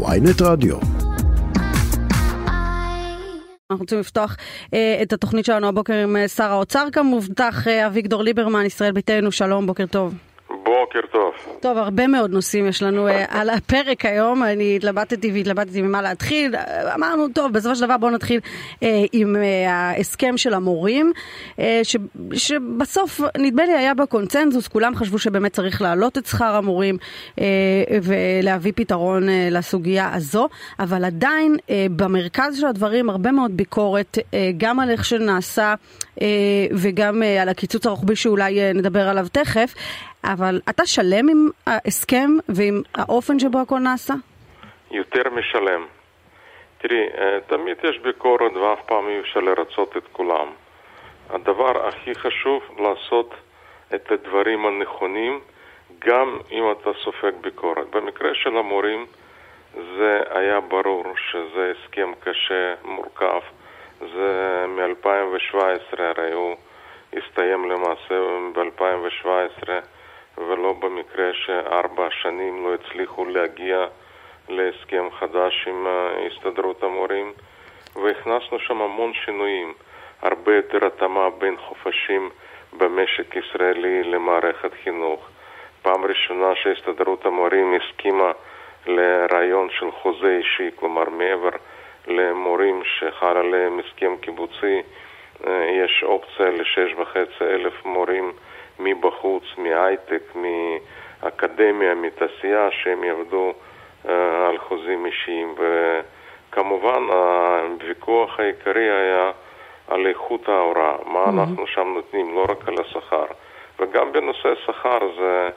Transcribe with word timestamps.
ויינט 0.00 0.42
רדיו. 0.42 0.76
אנחנו 3.70 3.82
רוצים 3.84 3.98
לפתוח 3.98 4.36
אה, 4.74 4.98
את 5.02 5.12
התוכנית 5.12 5.44
שלנו 5.44 5.68
הבוקר 5.68 5.94
עם 5.94 6.16
אה, 6.16 6.28
שר 6.28 6.50
האוצר 6.50 6.88
כמובטח, 6.92 7.68
אה, 7.68 7.86
אביגדור 7.86 8.22
ליברמן, 8.22 8.66
ישראל 8.66 8.92
ביתנו, 8.92 9.32
שלום, 9.32 9.66
בוקר 9.66 9.86
טוב. 9.86 10.14
בוקר 10.64 11.00
טוב. 11.12 11.32
טוב, 11.60 11.78
הרבה 11.78 12.06
מאוד 12.06 12.30
נושאים 12.30 12.66
יש 12.66 12.82
לנו 12.82 13.08
uh, 13.08 13.12
על 13.28 13.50
הפרק 13.50 14.04
היום, 14.04 14.42
אני 14.42 14.76
התלבטתי 14.76 15.32
והתלבטתי 15.32 15.82
ממה 15.82 16.02
להתחיל, 16.02 16.54
אמרנו, 16.94 17.28
טוב, 17.28 17.52
בסופו 17.52 17.74
של 17.76 17.84
דבר 17.84 17.96
בואו 17.96 18.10
נתחיל 18.10 18.40
uh, 18.40 18.84
עם 19.12 19.36
uh, 19.36 19.68
ההסכם 19.68 20.36
של 20.36 20.54
המורים, 20.54 21.12
uh, 21.56 21.60
ש, 21.82 21.96
שבסוף 22.34 23.20
נדמה 23.38 23.64
לי 23.64 23.72
היה 23.72 23.94
בקונצנזוס, 23.94 24.68
כולם 24.68 24.94
חשבו 24.94 25.18
שבאמת 25.18 25.52
צריך 25.52 25.82
להעלות 25.82 26.18
את 26.18 26.26
שכר 26.26 26.56
המורים 26.56 26.96
uh, 27.36 27.40
ולהביא 28.02 28.72
פתרון 28.76 29.28
uh, 29.28 29.32
לסוגיה 29.50 30.10
הזו, 30.14 30.48
אבל 30.78 31.04
עדיין 31.04 31.56
uh, 31.56 31.70
במרכז 31.96 32.60
של 32.60 32.66
הדברים 32.66 33.10
הרבה 33.10 33.32
מאוד 33.32 33.56
ביקורת, 33.56 34.18
uh, 34.18 34.34
גם 34.56 34.80
על 34.80 34.90
איך 34.90 35.04
שנעשה 35.04 35.74
uh, 36.16 36.22
וגם 36.72 37.22
uh, 37.22 37.42
על 37.42 37.48
הקיצוץ 37.48 37.86
הרוחבי 37.86 38.16
שאולי 38.16 38.58
uh, 38.58 38.76
נדבר 38.76 39.08
עליו 39.08 39.26
תכף. 39.32 39.74
אבל 40.24 40.60
אתה 40.70 40.86
שלם 40.86 41.28
עם 41.28 41.48
ההסכם 41.66 42.30
ועם 42.48 42.82
האופן 42.94 43.38
שבו 43.38 43.58
הכל 43.60 43.78
נעשה? 43.78 44.14
יותר 44.90 45.30
משלם. 45.30 45.86
תראי, 46.78 47.06
אה, 47.18 47.38
תמיד 47.46 47.76
יש 47.84 47.98
ביקורת 47.98 48.56
ואף 48.56 48.78
פעם 48.86 49.08
אי 49.08 49.20
אפשר 49.20 49.40
לרצות 49.40 49.96
את 49.96 50.02
כולם. 50.12 50.48
הדבר 51.30 51.88
הכי 51.88 52.14
חשוב 52.14 52.62
לעשות 52.78 53.34
את 53.94 54.12
הדברים 54.12 54.66
הנכונים 54.66 55.40
גם 55.98 56.38
אם 56.52 56.64
אתה 56.72 56.90
סופג 57.04 57.32
ביקורת. 57.40 57.90
במקרה 57.90 58.34
של 58.34 58.56
המורים 58.56 59.06
זה 59.74 60.20
היה 60.30 60.60
ברור 60.60 61.04
שזה 61.30 61.72
הסכם 61.72 62.12
קשה, 62.20 62.74
מורכב. 62.84 63.40
זה 64.00 64.64
מ-2017, 64.68 66.02
הרי 66.02 66.32
הוא 66.32 66.56
הסתיים 67.12 67.70
למעשה 67.70 68.14
ב-2017. 68.54 69.68
ולא 70.48 70.72
במקרה 70.72 71.30
שארבע 71.32 72.08
שנים 72.10 72.66
לא 72.66 72.74
הצליחו 72.74 73.24
להגיע 73.24 73.86
להסכם 74.48 75.08
חדש 75.18 75.68
עם 75.68 75.86
הסתדרות 76.26 76.82
המורים 76.82 77.32
והכנסנו 77.96 78.58
שם 78.58 78.82
המון 78.82 79.12
שינויים, 79.14 79.74
הרבה 80.22 80.56
יותר 80.56 80.86
התאמה 80.86 81.30
בין 81.30 81.56
חופשים 81.56 82.30
במשק 82.78 83.36
ישראלי 83.36 84.02
למערכת 84.02 84.70
חינוך. 84.84 85.28
פעם 85.82 86.04
ראשונה 86.04 86.54
שהסתדרות 86.54 87.26
המורים 87.26 87.74
הסכימה 87.74 88.32
לרעיון 88.86 89.68
של 89.70 89.90
חוזה 89.90 90.36
אישי, 90.38 90.70
כלומר 90.76 91.04
מעבר 91.10 91.50
למורים 92.06 92.82
שחל 92.84 93.36
עליהם 93.36 93.78
הסכם 93.78 94.16
קיבוצי, 94.20 94.82
יש 95.84 96.02
אופציה 96.02 96.50
לשש 96.50 96.94
וחצי 96.98 97.44
אלף 97.44 97.84
מורים 97.84 98.32
מבחוץ, 98.78 99.42
מהייטק, 99.58 100.22
מאקדמיה, 100.34 101.94
מתעשייה, 101.94 102.68
שהם 102.70 103.04
יעבדו 103.04 103.52
uh, 104.04 104.08
על 104.48 104.58
חוזים 104.58 105.06
אישיים. 105.06 105.54
וכמובן 105.58 107.02
הוויכוח 107.02 108.40
העיקרי 108.40 108.90
היה 108.90 109.30
על 109.88 110.06
איכות 110.06 110.48
ההוראה, 110.48 110.96
מה 111.06 111.24
mm-hmm. 111.24 111.28
אנחנו 111.28 111.66
שם 111.66 111.92
נותנים, 111.94 112.34
לא 112.34 112.46
רק 112.48 112.68
על 112.68 112.74
השכר. 112.78 113.26
וגם 113.80 114.12
בנושא 114.12 114.54
שכר 114.66 114.98
זה 115.18 115.48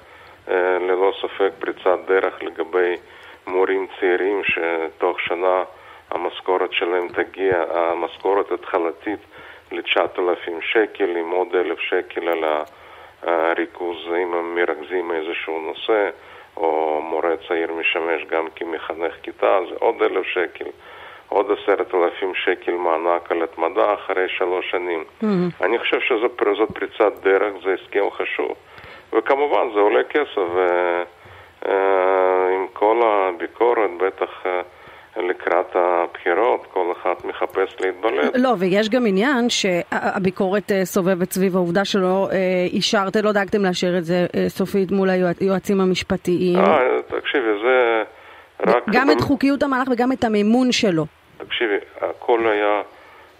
uh, 0.47 0.51
ללא 0.79 1.13
ספק 1.21 1.51
פריצת 1.59 1.99
דרך 2.07 2.43
לגבי 2.43 2.95
מורים 3.47 3.87
צעירים 3.99 4.41
שתוך 4.43 5.19
שנה 5.19 5.63
המשכורת 6.11 6.73
שלהם 6.73 7.07
תגיע, 7.07 7.63
המשכורת 7.69 8.51
התחלתית 8.51 9.19
ל-9,000 9.71 10.51
שקל 10.61 11.17
עם 11.17 11.31
עוד 11.31 11.55
1,000 11.55 11.79
שקל 11.79 12.27
על 12.29 12.43
ה... 12.43 12.63
ריכוז, 13.57 13.97
אם 14.07 14.33
הם 14.33 14.55
מרכזים 14.55 15.11
איזשהו 15.11 15.59
נושא, 15.59 16.09
או 16.57 17.01
מורה 17.01 17.37
צעיר 17.47 17.73
משמש 17.73 18.25
גם 18.29 18.47
כמחנך 18.55 19.13
כיתה, 19.21 19.59
זה 19.69 19.75
עוד 19.79 20.01
אלף 20.01 20.25
שקל. 20.25 20.65
עוד 21.29 21.51
עשרת 21.51 21.95
אלפים 21.95 22.35
שקל 22.35 22.71
מענק 22.71 23.31
על 23.31 23.43
התמדה 23.43 23.93
אחרי 23.93 24.29
שלוש 24.29 24.71
שנים. 24.71 25.03
Mm-hmm. 25.21 25.65
אני 25.65 25.79
חושב 25.79 25.99
שזאת 25.99 26.41
פריצת 26.75 27.13
דרך, 27.23 27.53
זה 27.63 27.73
הסכם 27.73 28.11
חשוב. 28.11 28.51
וכמובן 29.13 29.73
זה 29.73 29.79
עולה 29.79 30.03
כסף, 30.03 30.47
ועם 31.61 32.67
כל 32.73 33.01
הביקורת 33.03 33.89
בטח 33.97 34.43
לקראת 35.17 35.75
הבחירות, 35.75 36.65
כל 36.73 36.91
אחד 36.91 37.13
מחפש 37.23 37.75
להתבלט. 37.79 38.31
לא, 38.35 38.49
ויש 38.59 38.89
גם 38.89 39.05
עניין 39.05 39.49
שהביקורת 39.49 40.71
אה, 40.71 40.85
סובבת 40.85 41.31
סביב 41.31 41.55
העובדה 41.55 41.85
שלא 41.85 42.27
אה, 42.31 42.37
אישרתם, 42.71 43.19
לא 43.23 43.31
דאגתם 43.31 43.65
לאשר 43.65 43.97
את 43.97 44.05
זה 44.05 44.25
אה, 44.35 44.49
סופית 44.49 44.91
מול 44.91 45.09
היועצים 45.09 45.81
המשפטיים. 45.81 46.59
אה, 46.59 47.01
תקשיבי, 47.07 47.47
זה 47.63 48.03
רק... 48.67 48.83
גם 48.91 49.11
את 49.11 49.21
חוקיות 49.21 49.63
המהלך 49.63 49.87
וגם 49.91 50.11
את 50.11 50.23
המימון 50.23 50.71
שלו. 50.71 51.05
תקשיבי, 51.37 51.77
הכל 52.01 52.47
היה 52.47 52.81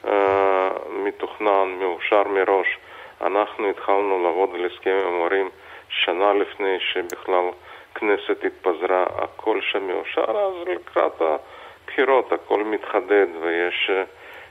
אה, 0.08 0.70
מתוכנן, 1.06 1.68
מאושר 1.80 2.24
מראש. 2.24 2.68
אנחנו 3.22 3.70
התחלנו 3.70 4.24
לעבוד 4.24 4.50
על 4.56 4.66
הסכם 4.66 4.92
עם 4.92 5.14
המורים 5.14 5.50
שנה 5.90 6.34
לפני 6.34 6.78
שבכלל 6.80 7.46
כנסת 7.96 8.44
התפזרה, 8.46 9.06
הכל 9.16 9.60
שם 9.72 9.88
מאושר, 9.88 10.32
אז 10.32 10.68
לקראת 10.68 11.22
ה... 11.22 11.36
בחירות 11.96 12.32
הכל 12.32 12.64
מתחדד 12.64 13.28
ויש 13.42 13.90
אה, 13.90 14.04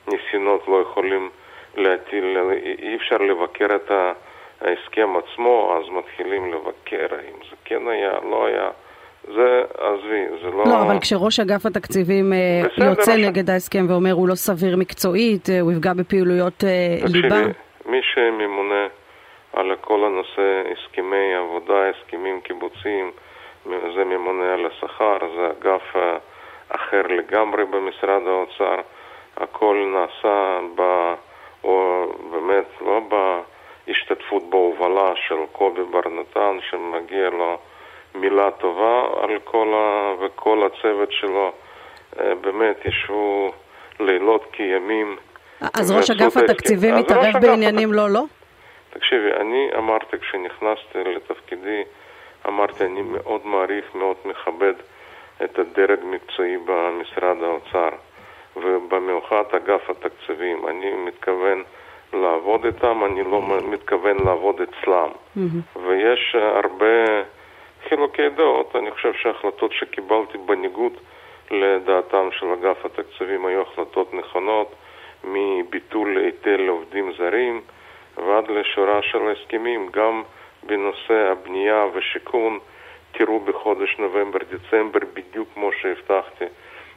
ניסיונות 0.09 0.69
לא 0.69 0.83
יכולים 0.83 1.31
להטיל, 1.77 2.39
אי 2.83 2.97
אפשר 2.97 3.17
לבקר 3.17 3.67
את 3.77 3.91
ההסכם 4.61 5.09
עצמו, 5.17 5.79
אז 5.79 5.91
מתחילים 5.91 6.53
לבקר 6.53 7.07
האם 7.11 7.37
זה 7.51 7.57
כן 7.65 7.89
היה, 7.89 8.13
לא 8.31 8.47
היה. 8.47 8.71
זה, 9.35 9.63
עזבי, 9.79 10.25
זה 10.43 10.51
לא... 10.51 10.65
לא, 10.67 10.83
אבל 10.83 10.99
כשראש 11.01 11.41
אגף 11.41 11.67
התקציבים 11.67 12.33
אה, 12.33 12.63
בסדר, 12.65 12.85
יוצא 12.85 13.17
ש... 13.17 13.21
נגד 13.21 13.51
ההסכם 13.51 13.87
ואומר 13.89 14.13
הוא 14.13 14.29
לא 14.29 14.35
סביר 14.35 14.77
מקצועית, 14.77 15.51
אה, 15.51 15.61
הוא 15.61 15.73
יפגע 15.73 15.93
בפעילויות 15.93 16.65
ליבה. 17.13 17.41
מי 17.87 18.01
שממונה 18.03 18.87
על 19.53 19.77
כל 19.81 20.05
הנושא 20.05 20.63
הסכמי 20.73 21.35
עבודה, 21.35 21.89
הסכמים 21.89 22.41
קיבוציים, 22.41 23.11
זה 23.65 24.05
ממונה 24.05 24.55
על 24.55 24.67
השכר, 24.67 25.19
זה 25.37 25.51
אגף 25.59 25.97
אחר 26.69 27.03
לגמרי 27.03 27.65
במשרד 27.65 28.23
האוצר. 28.27 28.81
הכל 29.37 29.93
נעשה 29.95 30.59
ב... 30.75 30.83
או 31.65 32.07
באמת 32.31 32.65
לא 32.81 33.01
בהשתתפות 33.87 34.51
בהובלה 34.51 35.13
של 35.29 35.35
קובי 35.53 35.83
בר 35.91 36.09
נתן, 36.09 36.59
שמגיע 36.71 37.31
לו 37.31 37.59
מילה 38.15 38.51
טובה 38.51 39.05
על 39.23 39.39
כל 39.45 39.75
ה... 39.75 40.13
וכל 40.21 40.67
הצוות 40.67 41.13
שלו. 41.13 41.53
אה, 42.21 42.35
באמת 42.35 42.77
ישבו 42.85 43.53
לילות 44.01 44.45
כימים. 44.53 45.17
אז 45.75 45.91
ראש 45.91 46.11
אגף 46.11 46.37
התקציבים 46.37 46.95
מתערב 46.97 47.41
בעניינים 47.41 47.93
לא 47.93 48.11
לא? 48.11 48.23
תקשיבי, 48.91 49.33
אני 49.41 49.71
אמרתי 49.79 50.19
כשנכנסתי 50.19 50.99
לתפקידי, 51.05 51.83
אמרתי, 52.47 52.85
אני 52.85 53.03
מאוד 53.03 53.47
מעריך, 53.47 53.95
מאוד 53.95 54.17
מכבד 54.25 54.75
את 55.45 55.59
הדרג 55.59 55.99
המקצועי 56.03 56.57
במשרד 56.65 57.37
האוצר, 57.43 57.89
ובמיוחד 58.57 59.43
אגף 59.57 59.91
התקציבים. 59.91 60.69
אני 60.69 60.95
מתכוון 60.95 61.63
לעבוד 62.13 62.65
איתם, 62.65 63.05
אני 63.05 63.25
לא 63.25 63.43
מתכוון 63.71 64.17
לעבוד 64.25 64.61
אצלם. 64.61 65.09
Mm-hmm. 65.09 65.79
ויש 65.79 66.35
הרבה 66.35 67.23
חילוקי 67.89 68.29
דעות. 68.29 68.77
אני 68.77 68.91
חושב 68.91 69.13
שההחלטות 69.15 69.73
שקיבלתי 69.73 70.39
בניגוד 70.39 70.93
לדעתם 71.51 72.29
של 72.33 72.47
אגף 72.47 72.85
התקציבים 72.85 73.47
היו 73.47 73.63
החלטות 73.63 74.15
נכונות, 74.15 74.75
מביטול 75.25 76.19
היטל 76.19 76.57
לעובדים 76.57 77.13
זרים 77.19 77.61
ועד 78.17 78.51
לשורה 78.51 79.03
של 79.03 79.19
הסכמים, 79.31 79.89
גם 79.93 80.23
בנושא 80.67 81.33
הבנייה 81.33 81.87
ושיכון. 81.95 82.59
תראו 83.19 83.41
בחודש 83.41 83.97
נובמבר-דצמבר, 83.99 85.01
בדיוק 85.15 85.49
כמו 85.55 85.71
שהבטחתי, 85.73 86.45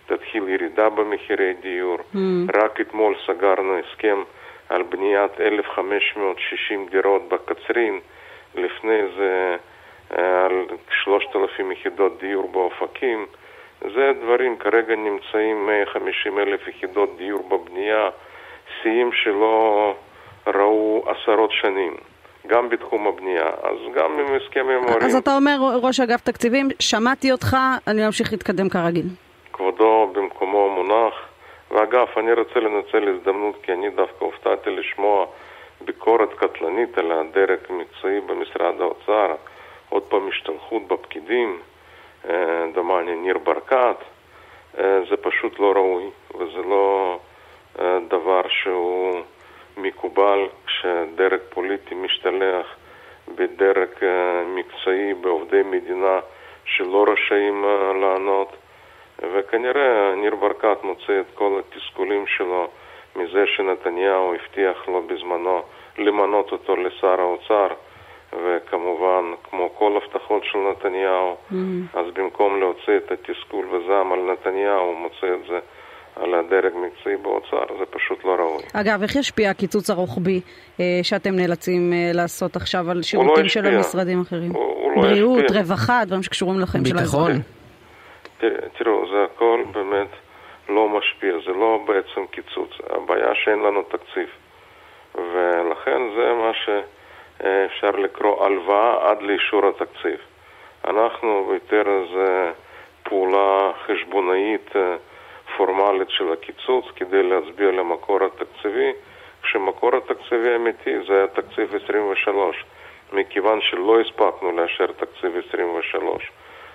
תתחיל 0.06 0.50
ירידה 0.50 0.90
במחירי 0.90 1.54
דיור. 1.62 1.98
Mm. 1.98 2.18
רק 2.54 2.82
אתמול 2.82 3.16
סגרנו 3.28 3.78
הסכם 3.78 4.24
על 4.70 4.84
בניית 4.84 5.42
1,560 5.42 6.88
דירות 6.92 7.30
בקצרין, 7.30 8.00
לפני 8.56 9.02
זה 9.18 9.56
אה, 10.18 10.46
על 10.46 10.66
3,000 11.04 11.72
יחידות 11.72 12.20
דיור 12.20 12.52
באופקים. 12.52 13.26
זה 13.82 14.12
דברים, 14.22 14.58
כרגע 14.58 14.96
נמצאים 14.96 15.66
150 15.66 16.40
אלף 16.40 16.68
יחידות 16.68 17.18
דיור 17.18 17.50
בבנייה, 17.50 18.10
שיאים 18.82 19.12
שלא 19.12 19.96
ראו 20.48 21.06
עשרות 21.08 21.52
שנים. 21.52 21.96
גם 22.48 22.70
בתחום 22.70 23.08
הבנייה, 23.08 23.48
אז 23.64 23.78
גם 23.96 24.20
עם 24.20 24.36
הסכם 24.36 24.66
עם 24.70 24.84
הורים. 24.84 25.04
אז 25.04 25.16
אתה 25.16 25.36
אומר, 25.36 25.58
ראש 25.82 26.00
אגף 26.00 26.22
תקציבים, 26.22 26.70
שמעתי 26.80 27.32
אותך, 27.32 27.58
אני 27.88 28.06
אמשיך 28.06 28.32
להתקדם 28.32 28.70
כרגיל. 28.70 29.06
כבודו 29.54 30.12
במקומו 30.14 30.70
מונח. 30.70 31.14
ואגב, 31.72 32.08
אני 32.18 32.34
רוצה 32.34 32.60
לנצל 32.60 33.08
הזדמנות 33.08 33.56
כי 33.64 33.74
אני 33.74 33.90
דווקא 33.90 34.26
הופתעתי 34.26 34.70
לשמוע 34.70 35.26
ביקורת 35.82 36.30
קטלנית 36.34 36.98
על 36.98 37.12
הדרג 37.12 37.60
המקצועי 37.70 38.22
במשרד 38.22 38.82
האוצר, 38.82 39.36
עוד 39.90 40.04
פעם 40.04 40.28
השתלחות 40.28 40.88
בפקידים, 40.88 41.60
אה, 42.30 42.66
דומני 42.74 43.16
ניר 43.16 43.38
ברקת, 43.38 43.96
אה, 44.78 45.00
זה 45.10 45.18
פשוט 45.22 45.60
לא 45.60 45.72
ראוי 45.72 46.04
וזה 46.36 46.62
לא 46.70 47.20
אה, 47.80 47.98
דבר 48.08 48.42
שהוא 48.50 49.22
מקובל 49.78 50.48
כשדרג 50.66 51.40
פוליטי 51.50 51.96
משתלח 51.96 52.76
בדרג 53.36 53.90
מקצועי 54.48 55.14
בעובדי 55.14 55.62
מדינה 55.64 56.20
שלא 56.66 57.06
רשאים 57.08 57.66
לענות 58.02 58.56
וכנראה 59.34 60.16
ניר 60.16 60.36
ברקת 60.36 60.84
מוצא 60.84 61.20
את 61.20 61.36
כל 61.36 61.60
התסכולים 61.60 62.28
שלו 62.28 62.68
מזה 63.16 63.44
שנתניהו 63.48 64.34
הבטיח 64.34 64.88
לו 64.88 65.02
בזמנו 65.08 65.62
למנות 65.98 66.52
אותו 66.52 66.76
לשר 66.76 67.22
האוצר, 67.22 67.68
וכמובן, 68.34 69.24
כמו 69.44 69.70
כל 69.76 69.98
הבטחות 69.98 70.44
של 70.44 70.58
נתניהו, 70.58 71.36
mm-hmm. 71.52 72.00
אז 72.00 72.06
במקום 72.14 72.60
להוציא 72.60 72.98
את 72.98 73.12
התסכול 73.12 73.66
וזעם 73.72 74.12
על 74.12 74.20
נתניהו, 74.20 74.86
הוא 74.86 74.98
מוצא 74.98 75.34
את 75.34 75.48
זה 75.48 75.60
על 76.24 76.34
הדרג 76.34 76.74
מקצועי 76.76 77.18
באוצר, 77.18 77.78
זה 77.80 77.86
פשוט 77.90 78.26
לא 78.26 78.36
ראוי. 78.36 78.64
אגב, 78.74 79.02
איך 79.02 79.16
ישפיע 79.16 79.50
הקיצוץ 79.50 79.90
הרוחבי 79.90 80.42
אה, 80.80 81.00
שאתם 81.04 81.36
נאלצים 81.36 81.94
אה, 81.94 82.12
לעשות 82.14 82.56
עכשיו 82.56 82.92
על 82.92 83.02
שירותים 83.02 83.44
לא 83.44 83.50
של 83.50 83.66
המשרדים 83.66 84.20
האחרים? 84.20 84.52
הוא, 84.52 84.64
הוא 84.64 84.92
לא 84.96 85.02
בריאות, 85.02 85.44
ישפיע. 85.44 85.62
רווחה, 85.62 86.06
דברים 86.06 86.24
שקשורים 86.24 86.60
לחיים 86.60 86.86
של 86.86 86.98
האזרחים. 86.98 87.36
ביטחון. 88.40 88.62
תראו, 88.78 89.06
זה 89.12 89.24
הכל 89.24 89.64
באמת... 89.72 90.08
לא 90.70 90.90
משפיע, 90.90 91.34
זה 91.46 91.52
לא 91.52 91.80
בעצם 91.86 92.28
קיצוץ, 92.32 92.70
הבעיה 92.90 93.36
שאין 93.36 93.60
לנו 93.60 93.82
תקציב. 93.82 94.30
ולכן 95.16 96.02
זה 96.16 96.34
מה 96.34 96.52
שאפשר 96.54 97.92
לקרוא 97.92 98.46
הלוואה 98.46 99.12
עד 99.12 99.22
לאישור 99.22 99.62
התקציב. 99.68 100.20
אנחנו 100.88 101.54
יותר 101.54 101.84
איזה 101.90 102.52
פעולה 103.04 103.72
חשבונאית 103.86 104.76
אה, 104.76 104.96
פורמלית 105.58 106.10
של 106.10 106.32
הקיצוץ 106.34 106.86
כדי 106.96 107.24
להצביע 107.24 107.72
למקור 107.72 108.20
התקציבי, 108.24 108.92
כשמקור 109.44 109.96
התקציבי 109.96 110.54
האמיתי 110.54 110.92
זה 111.08 111.14
היה 111.14 111.28
תקציב 111.28 111.76
23. 111.84 112.66
מכיוון 113.14 113.62
שלא 113.62 114.00
הספקנו 114.02 114.52
לאשר 114.52 114.86
תקציב 114.86 115.32
23, 115.50 116.32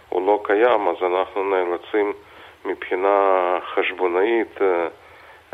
הוא 0.09 0.27
לא 0.27 0.41
קיים, 0.45 0.89
אז 0.89 0.97
אנחנו 1.03 1.45
נאלצים 1.45 2.13
מבחינה 2.65 3.59
חשבונאית, 3.75 4.63
אה, 4.63 4.89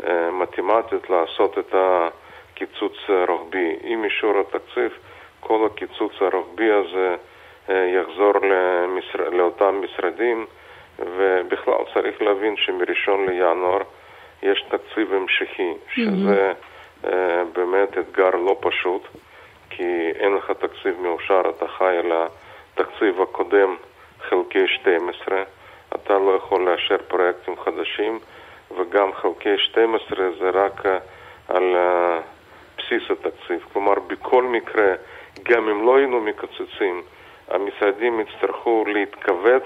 אה, 0.07 0.31
מתמטית, 0.31 1.09
לעשות 1.09 1.57
את 1.57 1.75
הקיצוץ 1.75 2.93
הרוחבי. 3.07 3.75
עם 3.83 4.03
אישור 4.03 4.33
התקציב, 4.39 4.91
כל 5.39 5.65
הקיצוץ 5.65 6.11
הרוחבי 6.21 6.71
הזה 6.71 7.15
אה, 7.69 7.85
יחזור 7.85 8.33
למשר... 8.41 9.29
לאותם 9.29 9.81
משרדים, 9.83 10.45
ובכלל 10.99 11.83
צריך 11.93 12.21
להבין 12.21 12.55
שמראשון 12.57 13.25
לינואר 13.29 13.81
יש 14.43 14.65
תקציב 14.69 15.13
המשכי, 15.13 15.73
שזה 15.95 16.51
mm-hmm. 16.51 17.07
באמת 17.53 17.97
אתגר 17.97 18.29
לא 18.29 18.57
פשוט, 18.61 19.07
כי 19.69 20.11
אין 20.15 20.35
לך 20.35 20.51
תקציב 20.51 20.99
מאושר, 21.01 21.41
אתה 21.49 21.67
חי 21.67 21.97
על 21.97 22.11
התקציב 22.11 23.21
הקודם 23.21 23.75
חלקי 24.19 24.67
12. 24.67 25.43
אתה 25.95 26.13
לא 26.13 26.35
יכול 26.35 26.69
לאשר 26.69 26.97
פרויקטים 27.07 27.55
חדשים, 27.63 28.19
וגם 28.77 29.13
חלקי 29.13 29.57
12 29.57 30.29
זה 30.39 30.49
רק 30.49 30.85
אה, 30.85 30.97
על 31.47 31.75
אה, 31.75 32.19
בסיס 32.77 33.03
התקציב. 33.11 33.65
כלומר, 33.73 33.93
בכל 34.07 34.43
מקרה, 34.43 34.93
גם 35.43 35.69
אם 35.69 35.85
לא 35.85 35.97
היינו 35.97 36.21
מקצצים, 36.21 37.01
המשרדים 37.47 38.19
יצטרכו 38.19 38.85
להתכווץ 38.87 39.63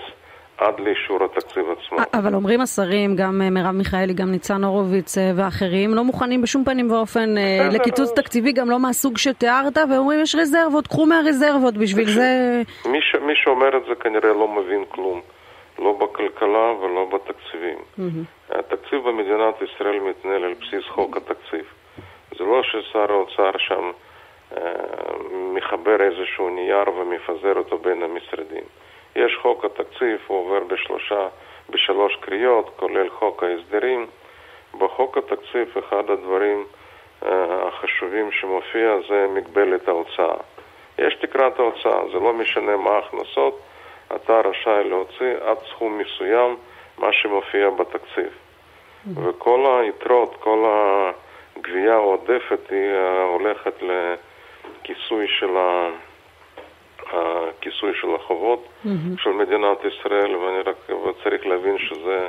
עד 0.57 0.79
לאישור 0.79 1.23
התקציב 1.23 1.65
עצמו. 1.71 1.97
אבל 2.13 2.35
אומרים 2.35 2.61
השרים, 2.61 3.15
גם 3.15 3.41
אה, 3.41 3.49
מרב 3.49 3.71
מיכאלי, 3.71 4.13
גם 4.13 4.31
ניצן 4.31 4.63
הורוביץ 4.63 5.17
ואחרים, 5.35 5.93
לא 5.93 6.03
מוכנים 6.03 6.41
בשום 6.41 6.63
פנים 6.63 6.91
ואופן 6.91 7.29
לקיצוץ 7.71 8.11
תקציבי, 8.15 8.51
גם 8.51 8.69
לא 8.69 8.79
מהסוג 8.79 9.17
שתיארת, 9.17 9.77
ואומרים 9.89 10.21
יש 10.21 10.35
רזרבות, 10.35 10.87
קחו 10.87 11.05
מהרזרבות, 11.05 11.77
בשביל 11.77 12.09
זה... 12.09 12.61
מי, 12.85 13.01
ש... 13.01 13.15
מי 13.15 13.33
שאומר 13.35 13.77
את 13.77 13.83
זה 13.87 13.95
כנראה 13.95 14.33
לא 14.33 14.47
מבין 14.47 14.83
כלום. 14.89 15.21
לא 15.79 15.91
בכלכלה 15.91 16.71
ולא 16.81 17.05
בתקציבים. 17.05 17.77
התקציב 18.49 18.99
במדינת 19.07 19.55
ישראל 19.61 19.99
מתנהל 19.99 20.43
על 20.43 20.53
בסיס 20.53 20.85
חוק 20.89 21.17
התקציב. 21.17 21.65
זה 22.37 22.43
לא 22.43 22.63
ששר 22.63 23.11
האוצר 23.11 23.57
שם 23.57 23.91
אה, 24.57 24.61
מחבר 25.53 26.01
איזשהו 26.01 26.49
נייר 26.49 26.89
ומפזר 26.89 27.53
אותו 27.57 27.77
בין 27.77 28.03
המשרדים. 28.03 28.63
יש 29.15 29.37
חוק 29.41 29.65
התקציב, 29.65 30.19
הוא 30.27 30.37
עובר 30.37 30.63
בשלושה, 30.63 31.27
בשלוש 31.69 32.15
קריאות, 32.15 32.71
כולל 32.75 33.09
חוק 33.09 33.43
ההסדרים. 33.43 34.07
בחוק 34.77 35.17
התקציב 35.17 35.77
אחד 35.79 36.09
הדברים 36.09 36.65
אה, 37.25 37.67
החשובים 37.67 38.31
שמופיע 38.31 38.95
זה 39.07 39.27
מגבלת 39.33 39.87
ההוצאה. 39.87 40.35
יש 40.97 41.15
תקרת 41.15 41.59
ההוצאה, 41.59 42.09
זה 42.11 42.19
לא 42.19 42.33
משנה 42.33 42.77
מה 42.77 42.89
ההכנסות, 42.89 43.59
אתה 44.15 44.41
רשאי 44.45 44.89
להוציא 44.89 45.33
עד 45.41 45.57
סכום 45.69 45.97
מסוים 45.97 46.57
מה 46.97 47.13
שמופיע 47.13 47.69
בתקציב. 47.69 48.37
וכל 49.15 49.79
היתרות, 49.81 50.35
כל 50.39 50.65
הגבייה 51.57 51.93
העודפת 51.93 52.59
היא 52.69 52.93
אה, 52.93 53.23
הולכת 53.23 53.73
לכיסוי 53.81 55.27
של, 55.27 55.57
ה... 55.57 55.89
הכיסוי 57.13 57.91
של 58.01 58.15
החובות 58.15 58.65
mm-hmm. 58.65 59.23
של 59.23 59.29
מדינת 59.29 59.77
ישראל, 59.85 60.35
ואני 60.35 60.61
רק 60.61 60.75
צריך 61.23 61.45
להבין 61.45 61.77
שזה 61.77 62.27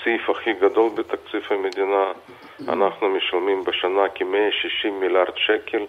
הסעיף 0.00 0.30
הכי 0.30 0.52
גדול 0.52 0.90
בתקציב 0.94 1.42
המדינה. 1.50 2.12
Mm-hmm. 2.12 2.72
אנחנו 2.72 3.08
משלמים 3.08 3.64
בשנה 3.64 4.08
כ-160 4.14 4.90
מיליארד 4.90 5.36
שקל 5.36 5.84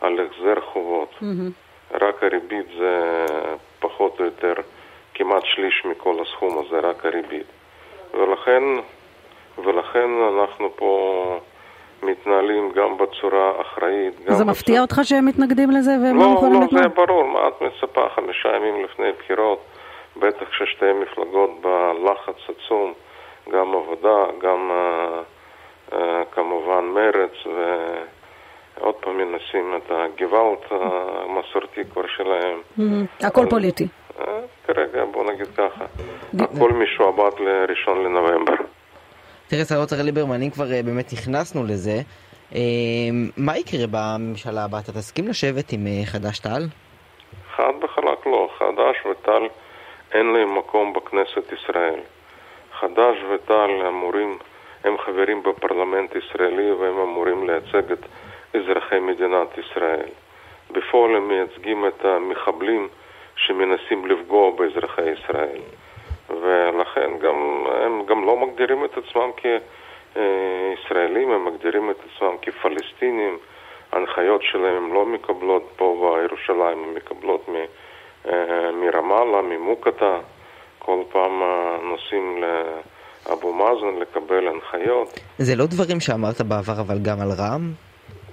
על 0.00 0.20
החזר 0.20 0.60
חובות. 0.60 1.14
Mm-hmm. 1.20 1.94
רק 2.00 2.22
הריבית 2.22 2.66
זה 2.78 3.24
פחות 3.78 4.20
או 4.20 4.24
יותר 4.24 4.52
כמעט 5.14 5.44
שליש 5.44 5.84
מכל 5.84 6.16
הסכום 6.22 6.58
הזה, 6.58 6.80
רק 6.80 7.06
הריבית. 7.06 7.46
ולכן, 8.14 8.62
ולכן 9.64 10.08
אנחנו 10.32 10.76
פה 10.76 11.40
מתנהלים 12.02 12.72
גם 12.72 12.98
בצורה 12.98 13.60
אחראית. 13.60 14.24
גם 14.24 14.34
זה 14.34 14.44
מפתיע 14.44 14.74
בצורה... 14.74 14.80
אותך 14.80 15.00
שהם 15.08 15.26
מתנגדים 15.26 15.70
לזה 15.70 15.90
והם 15.90 16.16
לא, 16.16 16.34
יכולים 16.36 16.60
לא, 16.60 16.66
לא, 16.72 16.82
זה 16.82 16.88
ברור, 16.88 17.24
מה 17.24 17.48
את 17.48 17.62
מצפה? 17.62 18.08
חמישה 18.14 18.48
ימים 18.56 18.84
לפני 18.84 19.12
בחירות, 19.18 19.58
בטח 20.16 20.52
ששתי 20.52 20.92
מפלגות 21.02 21.50
בלחץ 21.60 22.36
עצום, 22.48 22.92
גם 23.52 23.74
עבודה, 23.74 24.26
גם 24.42 24.70
uh, 24.70 25.92
uh, 25.92 25.96
כמובן 26.34 26.84
מרץ, 26.84 27.32
ועוד 28.76 28.94
פעם 28.94 29.16
מנסים 29.16 29.74
את 29.76 29.90
הגוואלד 29.90 30.58
המסורתי 30.70 31.84
כבר 31.92 32.06
שלהם. 32.06 32.58
Mm-hmm. 32.78 33.26
הכל 33.26 33.46
פוליטי. 33.50 33.88
כרגע, 34.66 35.04
בוא 35.04 35.24
נגיד 35.24 35.46
ככה, 35.56 35.84
הכל 36.40 36.72
משועבד 36.72 37.40
לראשון 37.40 38.04
לנובמבר. 38.04 38.54
תראה, 39.50 39.64
שר 39.64 39.74
האוצר 39.74 40.02
ליברמן, 40.02 40.42
אם 40.42 40.50
כבר 40.50 40.72
אה, 40.72 40.82
באמת 40.82 41.12
נכנסנו 41.12 41.64
לזה, 41.64 41.96
אה, 42.54 42.60
מה 43.36 43.58
יקרה 43.58 43.86
בממשלה 43.90 44.64
הבאה? 44.64 44.80
אתה 44.80 44.92
תסכים 44.92 45.28
לשבת 45.28 45.72
עם 45.72 45.86
אה, 45.86 46.06
חד"ש-תע"ל? 46.06 46.62
חד 47.56 47.72
וחלק 47.82 48.26
לא. 48.26 48.48
חד"ש 48.58 49.06
ותע"ל 49.06 49.48
אין 50.14 50.26
להם 50.26 50.58
מקום 50.58 50.92
בכנסת 50.92 51.52
ישראל. 51.52 52.00
חד"ש 52.80 53.16
ותע"ל 53.30 53.86
אמורים, 53.86 54.38
הם 54.84 54.98
חברים 54.98 55.42
בפרלמנט 55.42 56.14
הישראלי 56.14 56.72
והם 56.72 56.98
אמורים 56.98 57.50
לייצג 57.50 57.92
את 57.92 58.04
אזרחי 58.54 58.98
מדינת 58.98 59.48
ישראל. 59.58 60.08
בפועל 60.70 61.16
הם 61.16 61.28
מייצגים 61.28 61.86
את 61.86 62.04
המחבלים 62.04 62.88
שמנסים 63.36 64.06
לפגוע 64.06 64.50
באזרחי 64.50 65.10
ישראל. 65.10 65.60
ולכן 66.42 67.10
גם, 67.20 67.64
הם 67.84 68.02
גם 68.06 68.24
לא 68.24 68.36
מגדירים 68.36 68.84
את 68.84 68.90
עצמם 68.98 69.30
כישראלים, 69.36 71.30
הם 71.30 71.44
מגדירים 71.44 71.90
את 71.90 71.96
עצמם 71.96 72.36
כפלסטינים. 72.42 73.38
ההנחיות 73.92 74.42
שלהם 74.42 74.76
הם 74.76 74.94
לא 74.94 75.06
מקבלות 75.06 75.62
פה 75.76 76.16
בירושלים, 76.20 76.78
הם 76.84 76.94
מקבלות 76.94 77.48
מ, 77.48 77.54
אה, 78.28 78.72
מרמאללה, 78.72 79.42
ממוקטה. 79.42 80.18
כל 80.78 81.02
פעם 81.12 81.42
אה, 81.42 81.76
נוסעים 81.82 82.42
לאבו 83.26 83.52
מאזן 83.52 84.00
לקבל 84.00 84.48
הנחיות. 84.48 85.20
זה 85.38 85.56
לא 85.56 85.66
דברים 85.66 86.00
שאמרת 86.00 86.40
בעבר, 86.40 86.80
אבל 86.80 86.98
גם 87.02 87.20
על 87.20 87.28
רע"מ? 87.38 87.72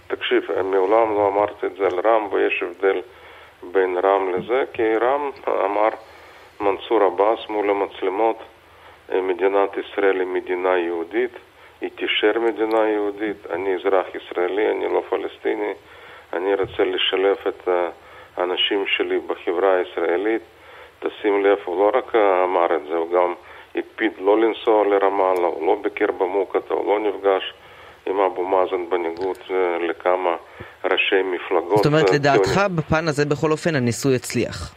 תקשיב, 0.08 0.44
מעולם 0.64 1.16
לא 1.16 1.28
אמרתי 1.28 1.66
את 1.66 1.76
זה 1.78 1.86
על 1.86 2.00
רע"מ, 2.06 2.34
ויש 2.34 2.64
הבדל 2.64 3.02
בין 3.72 3.98
רם 4.04 4.34
לזה, 4.34 4.64
כי 4.74 4.98
רם 4.98 5.30
אמר 5.48 5.90
מנסור 6.60 7.04
עבאס 7.04 7.40
מול 7.50 7.70
המצלמות 7.70 8.38
מדינת 9.14 9.70
ישראל 9.78 10.20
היא 10.20 10.28
מדינה 10.28 10.78
יהודית, 10.78 11.32
היא 11.82 11.90
תישאר 11.96 12.40
מדינה 12.40 12.90
יהודית, 12.90 13.38
אני 13.54 13.76
אזרח 13.76 14.06
ישראלי, 14.16 14.72
אני 14.72 14.86
לא 14.94 15.04
פלסטיני, 15.10 15.74
אני 16.34 16.54
רוצה 16.56 16.84
לשלב 16.84 17.38
את 17.48 17.70
האנשים 18.38 18.86
שלי 18.88 19.20
בחברה 19.20 19.76
הישראלית. 19.76 20.42
תשים 21.00 21.46
לב, 21.46 21.58
הוא 21.66 21.80
לא 21.80 21.98
רק 21.98 22.16
אמר 22.16 22.76
את 22.76 22.82
זה, 22.88 22.96
הוא 22.96 23.12
גם 23.12 23.34
הקפיד 23.76 24.12
לא 24.20 24.40
לנסוע 24.40 24.86
לרמאללה, 24.86 25.48
הוא 25.48 25.68
לא 25.68 25.78
ביקר 25.82 26.12
במוקטה, 26.18 26.74
הוא 26.74 26.88
לא 26.88 27.10
נפגש 27.10 27.54
עם 28.06 28.20
אבו 28.20 28.46
מאזן 28.46 28.90
בניגוד 28.90 29.38
לכמה 29.90 30.36
ראשי 30.84 31.22
מפלגות. 31.24 31.78
זאת 31.78 31.86
אומרת, 31.86 32.12
לדעתך 32.14 32.62
בפן 32.76 33.08
הזה 33.08 33.26
בכל 33.26 33.52
אופן 33.52 33.76
הניסוי 33.76 34.16
הצליח. 34.16 34.76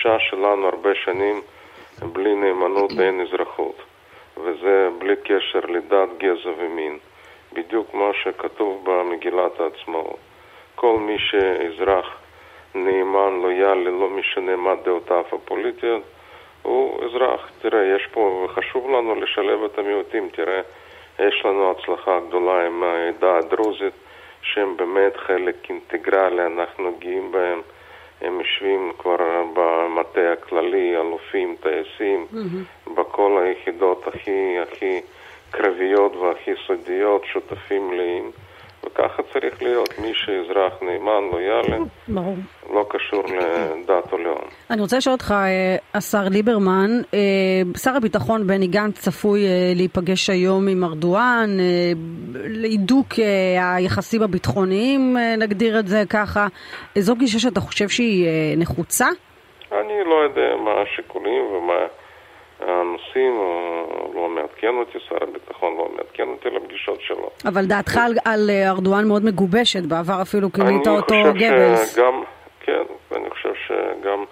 הגישה 0.00 0.24
שלנו 0.30 0.66
הרבה 0.66 0.94
שנים, 0.94 1.40
בלי 2.02 2.34
נאמנות 2.34 2.90
אין 3.00 3.20
אזרחות, 3.20 3.82
וזה 4.36 4.88
בלי 4.98 5.16
קשר 5.16 5.60
לדת, 5.68 6.08
גזע 6.18 6.50
ומין. 6.58 6.98
בדיוק 7.52 7.94
מה 7.94 8.10
שכתוב 8.22 8.84
במגילת 8.84 9.60
העצמאות. 9.60 10.18
כל 10.74 10.96
מי 10.98 11.16
שאזרח 11.18 12.20
נאמן, 12.74 13.40
לויאלי, 13.42 13.84
לא 13.84 14.08
משנה 14.08 14.56
מה 14.56 14.74
דעותיו 14.74 15.24
הפוליטיות, 15.32 16.02
הוא 16.62 17.04
אזרח. 17.04 17.50
תראה, 17.62 17.96
יש 17.96 18.06
פה, 18.12 18.44
וחשוב 18.44 18.90
לנו 18.90 19.14
לשלב 19.14 19.64
את 19.64 19.78
המיעוטים. 19.78 20.28
תראה, 20.28 20.60
יש 21.18 21.42
לנו 21.44 21.70
הצלחה 21.70 22.20
גדולה 22.28 22.66
עם 22.66 22.82
העדה 22.82 23.38
הדרוזית, 23.38 23.94
שהם 24.42 24.76
באמת 24.76 25.16
חלק 25.16 25.70
אינטגרלי, 25.70 26.46
אנחנו 26.46 26.92
גאים 26.98 27.32
בהם. 27.32 27.60
הם 28.20 28.40
יושבים 28.40 28.92
כבר 28.98 29.19
במטה 30.10 30.32
הכללי, 30.32 30.96
אלופים, 30.96 31.56
טייסים, 31.62 32.26
mm-hmm. 32.32 32.90
בכל 32.90 33.42
היחידות 33.44 34.04
הכי 34.06 34.56
הכי 34.62 35.00
קרביות 35.50 36.16
והכי 36.16 36.50
סודיות, 36.66 37.24
שותפים 37.32 37.88
מלאים. 37.88 38.30
וככה 38.86 39.22
צריך 39.32 39.62
להיות, 39.62 39.98
מי 39.98 40.12
שאזרח 40.14 40.72
נאמן, 40.82 41.30
לויאלי, 41.32 41.84
ברור. 42.08 42.36
לא 42.70 42.86
קשור 42.88 43.22
לדת 43.24 44.12
או 44.12 44.18
לאום. 44.18 44.48
אני 44.70 44.80
רוצה 44.80 44.96
לשאול 44.96 45.12
אותך, 45.12 45.34
אה, 45.36 45.76
השר 45.94 46.28
ליברמן, 46.28 46.90
אה, 47.14 47.18
שר 47.76 47.96
הביטחון 47.96 48.46
בני 48.46 48.66
גנץ 48.66 48.98
צפוי 48.98 49.46
אה, 49.46 49.72
להיפגש 49.76 50.30
היום 50.30 50.68
עם 50.68 50.84
ארדואן 50.84 51.58
להידוק 52.34 53.06
היחסים 53.58 54.22
הביטחוניים, 54.22 55.16
נגדיר 55.38 55.78
את 55.78 55.88
זה 55.88 56.02
ככה. 56.10 56.46
זו 56.98 57.16
גישה 57.16 57.38
שאתה 57.38 57.60
חושב 57.60 57.88
שהיא 57.88 58.26
נחוצה? 58.56 59.06
אני 60.00 60.08
לא 60.08 60.14
יודע 60.14 60.56
מה 60.56 60.72
השיקולים 60.80 61.46
ומה... 61.46 61.86
הנושאים, 62.60 63.40
לא 64.14 64.28
מעדכן 64.28 64.74
אותי, 64.78 64.98
שר 65.08 65.16
הביטחון 65.22 65.76
לא 65.76 65.88
מעדכן 65.96 66.28
אותי 66.28 66.50
לפגישות 66.50 67.00
שלו. 67.00 67.30
אבל 67.44 67.66
דעתך 67.66 67.96
על, 67.96 68.12
על 68.24 68.50
ארדואן 68.50 69.08
מאוד 69.08 69.24
מגובשת, 69.24 69.82
בעבר 69.82 70.22
אפילו 70.22 70.52
כינית 70.52 70.86
אותו 70.86 71.14
גבלס. 71.34 71.94
שגם, 71.94 72.22
כן, 72.60 72.82
אני 73.16 73.30
חושב 73.30 73.52
שגם 73.66 74.24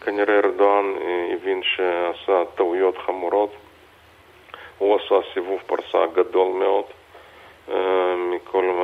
כנראה 0.00 0.38
ארדואן 0.38 0.84
אה, 1.00 1.34
הבין 1.34 1.60
שעשה 1.62 2.42
טעויות 2.54 2.98
חמורות. 3.06 3.52
הוא 4.78 4.96
עשה 4.96 5.14
סיבוב 5.34 5.60
פרסה 5.66 5.98
גדול 6.14 6.48
מאוד 6.58 6.84
אה, 7.68 8.14
מכל, 8.16 8.80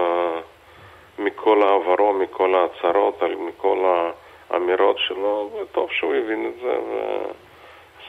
מכל 1.18 1.62
העברו, 1.62 2.12
מכל 2.12 2.54
ההצהרות, 2.54 3.22
מכל 3.48 4.06
האמירות 4.52 4.96
שלו, 4.98 5.50
וטוב 5.62 5.88
שהוא 5.90 6.14
הבין 6.14 6.46
את 6.46 6.60
זה. 6.62 6.78
ו... 6.88 7.22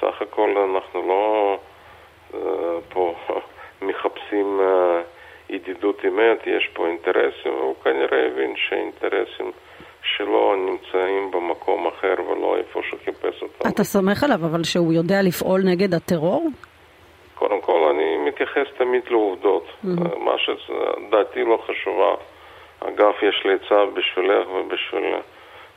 סך 0.03 0.21
הכל 0.21 0.57
אנחנו 0.57 1.07
לא 1.07 1.57
uh, 2.31 2.35
פה 2.89 3.15
מחפשים 3.87 4.59
uh, 4.59 5.53
ידידות 5.53 6.05
אמת, 6.05 6.47
יש 6.47 6.69
פה 6.73 6.87
אינטרסים, 6.87 7.53
והוא 7.53 7.75
כנראה 7.83 8.27
הבין 8.27 8.53
שהאינטרסים 8.55 9.51
שלו 10.03 10.55
נמצאים 10.55 11.31
במקום 11.31 11.87
אחר 11.87 12.13
ולא 12.27 12.57
איפה 12.57 12.81
שהוא 12.89 12.99
חיפש 13.05 13.41
אותם. 13.41 13.69
אתה 13.69 13.83
סומך 13.83 14.23
עליו 14.23 14.35
אבל 14.35 14.63
שהוא 14.63 14.93
יודע 14.93 15.21
לפעול 15.21 15.61
נגד 15.65 15.93
הטרור? 15.93 16.49
קודם 17.35 17.61
כל 17.61 17.89
אני 17.91 18.17
מתייחס 18.17 18.67
תמיד 18.77 19.03
לעובדות. 19.09 19.65
Mm-hmm. 19.67 20.17
מה 20.19 20.35
שדעתי 20.37 21.43
לא 21.43 21.59
חשובה. 21.67 22.15
אגב, 22.79 23.11
יש 23.21 23.45
לי 23.45 23.53
עצה 23.53 23.85
בשבילך 23.85 24.47
ובשביל... 24.49 25.15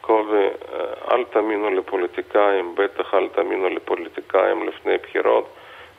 קובי, 0.06 0.48
אה, 0.72 1.14
אל 1.14 1.24
תאמינו 1.24 1.70
לפוליטיקאים, 1.70 2.74
בטח 2.74 3.14
אל 3.14 3.28
תאמינו 3.28 3.68
לפוליטיקאים 3.68 4.68
לפני 4.68 4.96
בחירות. 5.02 5.48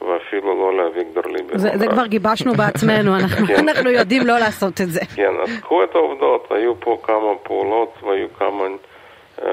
ואפילו 0.02 0.56
לא 0.56 0.78
לאביגדור 0.78 1.24
ליברמן. 1.26 1.58
זה, 1.58 1.70
זה 1.74 1.88
כבר 1.88 2.06
גיבשנו 2.06 2.54
בעצמנו, 2.54 3.16
אנחנו, 3.20 3.48
כן. 3.48 3.56
אנחנו 3.56 3.90
יודעים 3.90 4.28
לא 4.28 4.38
לעשות 4.38 4.82
את 4.82 4.88
זה. 4.88 5.00
כן, 5.16 5.34
אז 5.44 5.60
קחו 5.62 5.84
את 5.84 5.96
העובדות, 5.96 6.52
היו 6.52 6.80
פה 6.80 7.00
כמה 7.04 7.36
פעולות 7.44 7.94
והיו 8.04 8.28
כמה 8.34 8.64
uh, 9.38 9.44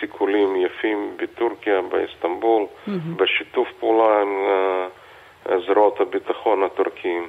סיכולים 0.00 0.56
יפים 0.56 1.16
בטורקיה, 1.16 1.80
באיסטנבול, 1.82 2.62
mm-hmm. 2.62 2.90
בשיתוף 3.16 3.68
פעולה 3.80 4.20
עם 4.22 4.46
uh, 5.46 5.52
זרועות 5.66 6.00
הביטחון 6.00 6.62
הטורקיים. 6.62 7.28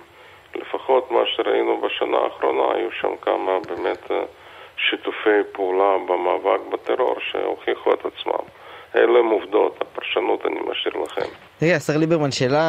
לפחות 0.55 1.11
מה 1.11 1.21
שראינו 1.25 1.81
בשנה 1.81 2.17
האחרונה, 2.17 2.63
היו 2.75 2.91
שם 2.91 3.15
כמה 3.21 3.59
באמת... 3.67 4.11
Uh, 4.11 4.40
שיתופי 4.89 5.51
פעולה 5.51 5.97
במאבק 6.07 6.59
בטרור 6.71 7.15
שהוכיחו 7.31 7.93
את 7.93 7.99
עצמם. 7.99 8.45
אלו 8.95 9.19
הם 9.19 9.25
עובדות, 9.25 9.81
הפרשנות 9.81 10.45
אני 10.45 10.59
משאיר 10.71 11.03
לכם. 11.03 11.31
רגע, 11.61 11.75
השר 11.75 11.97
ליברמן, 11.97 12.31
שאלה 12.31 12.59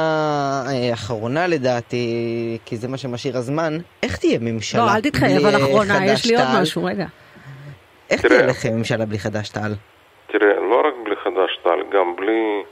אה, 0.69 0.92
אחרונה 0.92 1.47
לדעתי, 1.47 2.07
כי 2.66 2.76
זה 2.76 2.88
מה 2.88 2.97
שמשאיר 2.97 3.37
הזמן, 3.37 3.78
איך 4.02 4.16
תהיה 4.16 4.38
ממשלה 4.40 4.87
לא, 4.87 4.90
אל 4.97 5.00
תתחייב 5.00 5.47
על 5.47 5.57
אחרונה, 5.57 6.07
יש 6.07 6.26
לי 6.26 6.37
עוד 6.37 6.62
משהו, 6.62 6.85
רגע. 6.85 7.07
איך 8.11 8.26
תהיה 8.26 8.47
לכם 8.47 8.69
ממשלה 8.76 9.07
בלי 9.07 9.19
חד"ש-תע"ל? 9.19 9.73
תראה, 10.26 10.61
לא 10.61 10.83
רק 10.87 10.95
בלי 11.04 11.16
חד"ש-תע"ל, 11.16 11.83
גם 11.92 12.16
בלי 12.16 12.62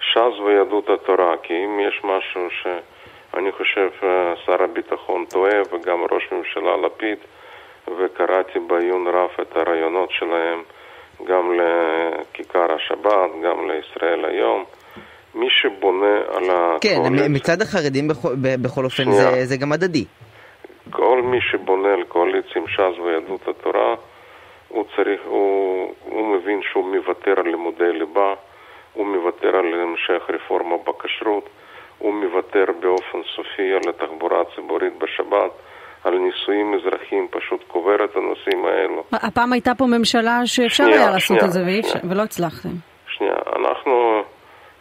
ש"ס 0.00 0.38
ויהדות 0.46 0.88
התורה, 0.88 1.34
כי 1.42 1.54
אם 1.54 1.80
יש 1.88 2.00
משהו 2.04 2.48
שאני 2.62 3.52
חושב 3.52 3.88
אה, 4.02 4.34
שר 4.46 4.62
הביטחון 4.62 5.24
טועה, 5.24 5.60
וגם 5.72 5.98
ראש 6.10 6.28
ממשלה 6.32 6.76
לפיד, 6.76 7.18
וקראתי 7.98 8.58
בעיון 8.58 9.06
רב 9.06 9.30
את 9.40 9.56
הרעיונות 9.56 10.10
שלהם 10.10 10.62
גם 11.24 11.52
לכיכר 11.52 12.66
השבת, 12.74 13.30
גם 13.44 13.70
לישראל 13.70 14.24
היום. 14.24 14.64
מי 15.34 15.46
שבונה 15.50 16.16
על 16.28 16.44
הקואליציה... 16.50 17.26
כן, 17.26 17.32
מצד 17.32 17.62
החרדים 17.62 18.08
בכל, 18.08 18.34
בכל 18.36 18.84
אופן 18.84 19.10
זה, 19.12 19.44
זה 19.44 19.56
גם 19.56 19.72
הדדי. 19.72 20.04
כל 20.90 21.22
מי 21.22 21.40
שבונה 21.40 21.88
על 21.88 22.04
קואליציה 22.04 22.52
עם 22.56 22.66
ש"ס 22.68 22.98
ויהדות 22.98 23.48
התורה, 23.48 23.94
הוא 24.68 24.84
צריך, 24.96 25.20
הוא, 25.24 25.94
הוא 26.04 26.26
מבין 26.36 26.60
שהוא 26.62 26.84
מוותר 26.96 27.34
על 27.36 27.48
לימודי 27.48 27.92
ליבה, 27.92 28.34
הוא 28.92 29.06
מוותר 29.06 29.56
על 29.56 29.74
המשך 29.82 30.30
רפורמה 30.30 30.76
בכשרות, 30.76 31.48
הוא 31.98 32.14
מוותר 32.14 32.64
באופן 32.80 33.18
סופי 33.36 33.72
על 33.72 33.88
התחבורה 33.88 34.40
הציבורית 34.40 34.92
בשבת. 34.98 35.50
על 36.04 36.18
נישואים 36.18 36.74
אזרחיים 36.74 37.28
פשוט 37.30 37.64
קובר 37.68 38.04
את 38.04 38.16
הנושאים 38.16 38.64
האלו. 38.64 39.04
הפעם 39.12 39.52
הייתה 39.52 39.74
פה 39.74 39.86
ממשלה 39.86 40.40
שאפשר 40.44 40.84
שנייה, 40.84 41.00
היה 41.00 41.10
לעשות 41.10 41.26
שנייה, 41.26 41.44
את 41.44 41.52
זה 41.52 41.60
ואיפשר, 41.66 41.98
ולא 42.10 42.22
הצלחתם. 42.22 42.68
שנייה, 43.08 43.36
אנחנו 43.56 44.22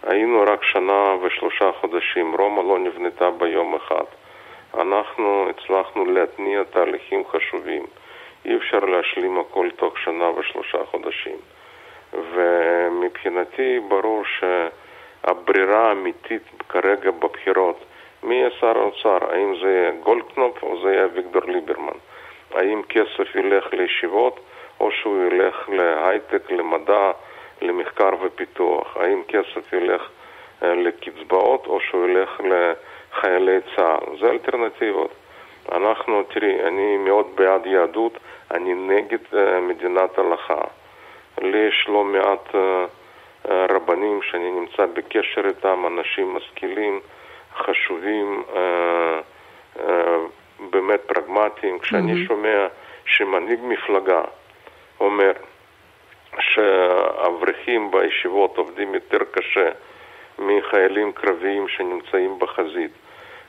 היינו 0.04 0.42
רק 0.42 0.64
שנה 0.64 1.16
ושלושה 1.24 1.72
חודשים, 1.82 2.36
רומא 2.40 2.62
לא 2.62 2.80
נבנתה 2.80 3.32
ביום 3.32 3.76
אחד. 3.76 4.06
אנחנו 4.78 5.50
הצלחנו 5.50 6.06
להתניע 6.06 6.64
תהליכים 6.64 7.24
חשובים. 7.32 7.86
אי 8.46 8.58
אפשר 8.58 8.80
להשלים 8.80 9.40
הכל 9.40 9.70
תוך 9.76 9.94
שנה 10.00 10.30
ושלושה 10.30 10.78
חודשים. 10.92 11.38
ומבחינתי 12.14 13.80
ברור 13.88 14.24
שהברירה 14.26 15.90
האמיתית 15.90 16.44
כרגע 16.70 17.12
בבחירות 17.12 17.86
מי 18.24 18.36
יהיה 18.36 18.50
שר 18.60 18.78
האוצר? 18.78 19.18
האם 19.32 19.56
זה 19.62 19.68
יהיה 19.70 19.92
גולדקנופ 19.92 20.64
או 20.64 20.82
זה 20.82 20.90
יהיה 20.94 21.06
אביגדור 21.06 21.42
ליברמן? 21.46 21.98
האם 22.54 22.82
כסף 22.90 23.36
ילך 23.36 23.74
לישיבות 23.74 24.40
או 24.80 24.92
שהוא 24.92 25.26
ילך 25.28 25.70
להייטק, 25.70 26.52
למדע, 26.52 27.12
למחקר 27.62 28.10
ופיתוח? 28.22 28.98
האם 28.98 29.24
כסף 29.28 29.74
ילך 29.74 30.10
אה, 30.64 30.76
לקצבאות 30.76 31.68
או 31.68 31.80
שהוא 31.80 32.08
ילך 32.08 32.42
לחיילי 32.42 33.60
צה"ל? 33.76 34.20
זה 34.20 34.30
אלטרנטיבות. 34.30 35.12
אנחנו, 35.72 36.24
תראי, 36.24 36.68
אני 36.68 36.98
מאוד 36.98 37.26
בעד 37.36 37.66
יהדות, 37.66 38.18
אני 38.52 38.74
נגד 38.74 39.20
uh, 39.32 39.36
מדינת 39.62 40.18
הלכה. 40.18 40.62
לי 41.42 41.58
יש 41.58 41.86
לא 41.90 42.04
מעט 42.04 42.56
uh, 42.56 42.58
רבנים 43.50 44.20
שאני 44.22 44.52
נמצא 44.52 44.86
בקשר 44.94 45.48
איתם, 45.48 45.86
אנשים 45.88 46.34
משכילים, 46.36 47.00
חשובים, 47.58 48.44
אה, 48.56 49.20
אה, 49.79 50.15
באמת 50.72 51.00
פרגמטיים. 51.01 51.79
כשאני 51.79 52.13
mm-hmm. 52.13 52.27
שומע 52.27 52.68
שמנהיג 53.06 53.60
מפלגה 53.63 54.22
אומר 55.00 55.32
שהאברכים 56.39 57.91
בישיבות 57.91 58.58
עובדים 58.58 58.94
יותר 58.94 59.18
קשה 59.32 59.70
מחיילים 60.39 61.12
קרביים 61.12 61.68
שנמצאים 61.68 62.39
בחזית, 62.39 62.91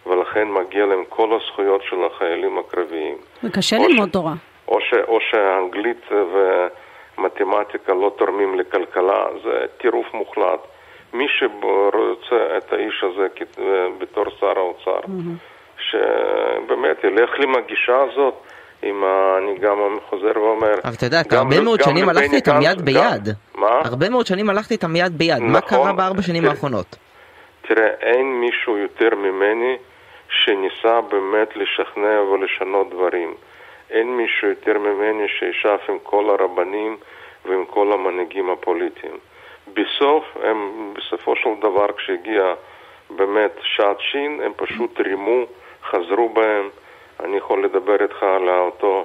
ולכן 0.07 0.49
מגיע 0.49 0.87
להם 0.87 1.05
כל 1.09 1.35
הזכויות 1.35 1.83
של 1.83 2.05
החיילים 2.05 2.59
הקרביים. 2.59 3.17
וקשה 3.45 3.77
ללמוד 3.79 4.09
ש... 4.09 4.13
תורה. 4.13 4.33
או, 4.69 4.81
ש... 4.81 4.95
או 4.95 5.19
שאנגלית 5.21 6.09
ומתמטיקה 7.19 7.95
לא 7.95 8.13
תורמים 8.19 8.61
לכלכלה, 8.61 9.27
זה 9.45 9.67
טירוף 9.77 10.15
מוחלט. 10.15 10.61
מי 11.13 11.27
שרוצה 11.29 12.57
את 12.59 12.73
האיש 12.73 13.05
הזה 13.05 13.27
בתור 13.99 14.25
שר 14.41 14.59
האוצר, 14.59 15.01
mm-hmm. 15.01 15.79
שבאמת 15.79 17.05
ילך 17.05 17.31
עם 17.43 17.55
הגישה 17.55 17.97
הזאת, 18.03 18.35
עם 18.83 19.05
ה... 19.05 19.39
אני 19.39 19.59
גם 19.59 19.79
חוזר 20.09 20.33
ואומר... 20.37 20.75
אבל 20.85 20.95
אתה 20.97 21.07
יודע, 21.07 21.23
הרבה 21.31 21.61
מאוד 21.61 21.81
שנים 21.81 22.09
הלכתי 22.09 22.37
איתם 22.37 22.59
יד 22.63 22.81
ביד. 22.81 23.29
מה? 23.55 23.81
הרבה 23.85 24.09
מאוד 24.09 24.27
שנים 24.27 24.51
הלכתי 24.51 24.75
איתם 24.75 24.97
יד 24.97 25.19
ביד. 25.19 25.37
נכון, 25.37 25.53
מה 25.53 25.61
קרה 25.61 25.93
בארבע 25.93 26.23
שנים 26.23 26.45
האחרונות? 26.45 26.97
תראה, 27.63 27.89
אין 28.01 28.41
מישהו 28.41 28.77
יותר 28.77 29.15
ממני 29.17 29.77
שניסה 30.29 31.01
באמת 31.01 31.57
לשכנע 31.57 32.21
ולשנות 32.21 32.91
דברים. 32.91 33.35
אין 33.91 34.17
מישהו 34.17 34.49
יותר 34.49 34.79
ממני 34.79 35.29
שישב 35.29 35.79
עם 35.89 35.99
כל 36.03 36.25
הרבנים 36.31 36.97
ועם 37.45 37.65
כל 37.65 37.93
המנהיגים 37.93 38.51
הפוליטיים. 38.51 39.19
בסוף, 39.69 40.25
הם, 40.43 40.91
בסופו 40.97 41.37
של 41.37 41.49
דבר, 41.61 41.87
כשהגיע 41.97 42.55
באמת 43.11 43.53
שעת 43.63 44.01
שין, 44.01 44.41
הם 44.45 44.53
פשוט 44.57 45.01
רימו, 45.01 45.45
חזרו 45.85 46.29
בהם. 46.29 46.69
אני 47.21 47.37
יכול 47.37 47.65
לדבר 47.65 48.03
איתך 48.03 48.23
על 48.23 48.49
אותו 48.49 49.05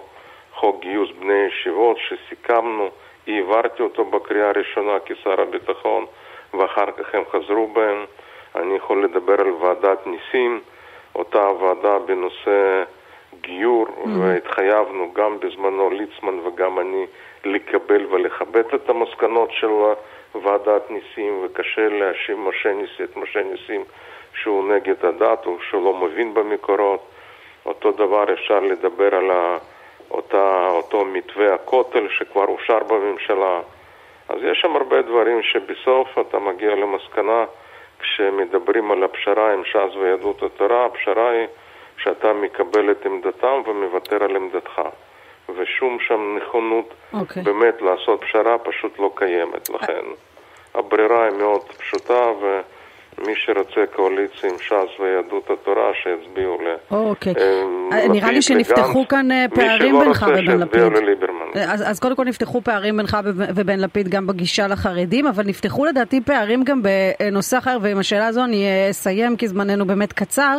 חוק 0.54 0.82
גיוס 0.82 1.10
בני 1.20 1.34
ישיבות 1.34 1.98
שסיכמנו, 1.98 2.90
העברתי 3.28 3.84
אותו 3.84 4.06
בקריאה 4.06 4.50
הראשונה 4.50 4.92
כשר 5.06 5.42
הביטחון, 5.42 6.06
ואחר 6.54 6.92
כך 6.92 7.16
הם 7.16 7.24
חזרו 7.32 7.68
בהם. 7.68 8.06
אני 8.56 8.76
יכול 8.76 9.04
לדבר 9.04 9.42
על 9.42 9.50
ועדת 9.50 10.08
ניסים, 10.08 10.62
אותה 11.16 11.50
ועדה 11.50 12.00
בנושא 12.00 12.84
גיור, 13.46 13.88
mm-hmm. 13.88 14.10
והתחייבנו 14.20 15.14
גם 15.14 15.40
בזמנו 15.40 15.90
ליצמן 15.90 16.40
וגם 16.40 16.80
אני 16.80 17.06
לקבל 17.46 18.06
ולכבד 18.10 18.64
את 18.76 18.90
המסקנות 18.90 19.50
של 19.52 19.68
ועדת 20.44 20.92
ניסים, 20.92 21.42
וקשה 21.44 21.90
להאשים 21.90 22.48
משה 22.48 22.74
ניסים, 22.74 23.06
את 23.06 23.18
משה 23.18 23.44
ניסים 23.44 23.84
שהוא 24.34 24.74
נגד 24.74 25.06
הדת 25.06 25.46
או 25.46 25.58
שהוא 25.70 25.84
לא 25.84 25.94
מבין 25.94 26.34
במקורות. 26.34 27.08
אותו 27.66 27.92
דבר 27.92 28.34
אפשר 28.34 28.60
לדבר 28.60 29.16
על 29.16 29.32
אותה, 30.12 30.68
אותו 30.70 31.06
מתווה 31.06 31.54
הכותל 31.54 32.08
שכבר 32.10 32.46
אושר 32.46 32.80
בממשלה. 32.80 33.62
אז 34.30 34.38
יש 34.44 34.60
שם 34.62 34.76
הרבה 34.76 35.02
דברים 35.02 35.42
שבסוף 35.44 36.20
אתה 36.20 36.40
מגיע 36.40 36.76
למסקנה 36.76 37.46
כשמדברים 38.00 38.92
על 38.92 39.04
הפשרה 39.04 39.54
עם 39.54 39.64
ש"ס 39.66 39.96
ויהדות 39.96 40.44
התורה, 40.44 40.86
הפשרה 40.86 41.30
היא 41.30 41.48
שאתה 41.98 42.34
מקבל 42.34 42.92
את 42.92 43.06
עמדתם 43.06 43.62
ומוותר 43.66 44.24
על 44.24 44.36
עמדתך. 44.36 44.82
ושום 45.58 45.98
שם 46.08 46.38
נכונות 46.38 46.90
okay. 46.90 47.18
אוקיי. 47.18 47.44
באמת 47.44 47.82
לעשות 47.82 48.22
פשרה 48.22 48.58
פשוט 48.58 49.00
לא 49.00 49.12
קיימת. 49.16 49.70
לכן 49.70 50.04
הברירה 50.76 51.26
היא 51.26 51.38
מאוד 51.38 51.62
פשוטה 51.64 52.32
ו... 52.42 52.62
מי 53.18 53.34
שרוצה 53.36 53.86
קואליציה 53.96 54.50
עם 54.50 54.60
ש"ס 54.60 55.00
ויהדות 55.00 55.50
התורה, 55.50 55.92
שיצביעו 56.04 56.58
ל... 56.62 56.76
אוקיי. 56.92 57.34
אה, 57.92 58.08
נראה 58.08 58.32
לי 58.32 58.42
שנפתחו 58.42 59.08
כאן 59.08 59.32
אה, 59.32 59.46
פערים 59.56 60.00
בינך 60.00 60.26
ובין 60.30 60.46
לפיד. 60.46 60.46
מי 60.46 60.46
שלא 60.46 60.54
רוצה 60.54 60.66
שיצביעו 60.66 60.90
לליברמן. 60.90 61.35
אז 61.64 62.00
קודם 62.00 62.16
כל 62.16 62.26
נפתחו 62.26 62.62
פערים 62.62 62.98
בינך 62.98 63.18
ובין 63.56 63.82
לפיד 63.82 64.08
גם 64.08 64.28
בגישה 64.28 64.68
לחרדים, 64.68 65.28
אבל 65.28 65.44
נפתחו 65.46 65.86
לדעתי 65.86 66.22
פערים 66.22 66.64
גם 66.64 66.82
בנושא 66.84 67.58
אחר, 67.58 67.78
ועם 67.82 67.98
השאלה 67.98 68.28
הזו 68.28 68.44
אני 68.44 68.66
אה, 68.66 68.90
אסיים 68.90 69.38
כי 69.38 69.48
זמננו 69.48 69.86
באמת 69.86 70.14
קצר. 70.14 70.58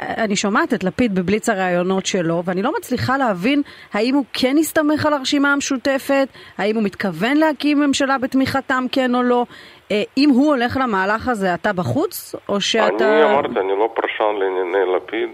אני 0.00 0.36
שומעת 0.36 0.74
את 0.74 0.84
לפיד 0.84 1.14
בבליץ 1.14 1.48
הראיונות 1.48 2.06
שלו, 2.06 2.42
ואני 2.44 2.62
לא 2.62 2.72
מצליחה 2.78 3.16
להבין 3.16 3.62
האם 3.92 4.14
הוא 4.14 4.24
כן 4.32 4.56
הסתמך 4.58 5.06
על 5.06 5.12
הרשימה 5.12 5.52
המשותפת, 5.52 6.28
האם 6.58 6.76
הוא 6.76 6.84
מתכוון 6.84 7.36
להקים 7.36 7.80
ממשלה 7.80 8.18
בתמיכתם 8.18 8.84
כן 8.92 9.14
או 9.14 9.22
לא. 9.22 9.44
אה, 9.90 10.02
אם 10.16 10.30
הוא 10.30 10.46
הולך 10.46 10.78
למהלך 10.82 11.28
הזה, 11.28 11.54
אתה 11.54 11.72
בחוץ, 11.72 12.34
או 12.48 12.60
שאתה... 12.60 13.20
אני 13.20 13.32
אמרתי, 13.32 13.60
אני 13.60 13.78
לא 13.78 13.88
פרשן 13.94 14.34
לענייני 14.38 14.96
לפיד, 14.96 15.30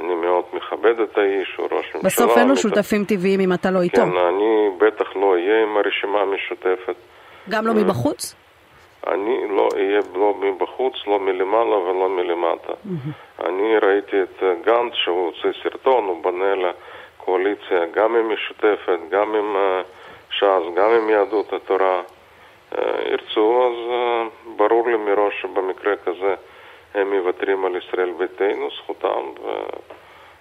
אני 0.00 0.14
מאוד 0.14 0.44
מכבד 0.52 1.00
את 1.00 1.18
האיש, 1.18 1.56
הוא 1.56 1.68
ראש 1.70 1.86
ממשלה. 1.94 2.00
בסוף 2.02 2.38
אין 2.38 2.48
לו 2.48 2.56
שותפים 2.56 3.04
טבעיים 3.04 3.40
אם 3.40 3.52
אתה 3.52 3.70
לא 3.70 3.82
איתו. 3.82 4.02
כן, 4.02 4.16
אני 4.16 4.70
בטח 4.78 5.16
לא 5.16 5.32
אהיה 5.32 5.62
עם 5.62 5.76
הרשימה 5.76 6.20
המשותפת. 6.20 6.94
גם 7.48 7.66
לא 7.66 7.74
מבחוץ? 7.74 8.34
אני 9.06 9.48
לא 9.48 9.68
אהיה 9.74 10.00
לא 10.14 10.34
מבחוץ, 10.40 10.94
לא 11.06 11.18
מלמעלה 11.20 11.76
ולא 11.76 12.08
מלמטה. 12.08 12.72
אני 13.44 13.78
ראיתי 13.82 14.22
את 14.22 14.42
גנץ 14.64 14.92
שהוא 14.94 15.26
הוציא 15.26 15.60
סרטון, 15.62 16.04
הוא 16.04 16.24
בנה 16.24 16.54
לקואליציה 16.54 17.86
גם 17.94 18.16
עם 18.16 18.32
משותפת, 18.32 18.98
גם 19.10 19.34
עם 19.34 19.56
אה, 19.56 19.82
ש"ס, 20.30 20.74
גם 20.76 20.90
עם 20.90 21.10
יהדות 21.10 21.52
התורה. 21.52 22.02
אה, 22.78 22.82
ירצו, 23.10 23.66
אז 23.66 23.92
אה, 23.92 24.24
ברור 24.56 24.88
לי 24.88 24.96
מראש 24.96 25.34
שבמקרה 25.42 25.96
כזה 25.96 26.34
הם 26.94 27.14
מוותרים 27.14 27.64
על 27.64 27.76
ישראל 27.76 28.12
ביתנו, 28.18 28.68
זכותם, 28.82 29.24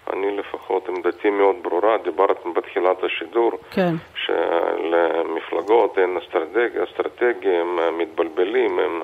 ואני 0.08 0.38
לפחות, 0.38 0.90
עמדתי 0.90 1.30
מאוד 1.30 1.56
ברורה, 1.62 1.98
דיברתם 1.98 2.54
בתחילת 2.54 3.04
השידור, 3.04 3.52
כן. 3.72 3.94
שלמפלגות 4.16 5.98
אין 5.98 6.18
אסטרטגיה, 6.18 6.84
אסטרטגיה, 6.84 7.62
הם 7.62 7.98
מתבלבלים, 7.98 8.80
הם 8.80 9.02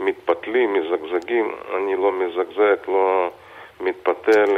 מתפתלים, 0.00 0.72
מזגזגים, 0.72 1.54
אני 1.76 1.96
לא 1.96 2.12
מזגזג, 2.12 2.76
לא 2.88 3.30
מתפתל, 3.80 4.56